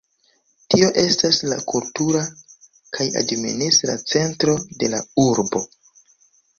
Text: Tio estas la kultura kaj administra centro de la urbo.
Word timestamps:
Tio 0.73 0.87
estas 1.01 1.41
la 1.49 1.59
kultura 1.73 2.25
kaj 2.99 3.09
administra 3.23 4.01
centro 4.17 4.59
de 4.83 4.95
la 4.99 5.07
urbo. 5.31 5.67